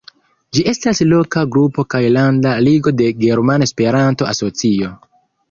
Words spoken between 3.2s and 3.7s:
Germana